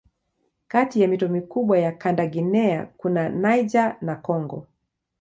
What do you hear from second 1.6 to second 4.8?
ya kanda Guinea kuna Niger na Kongo.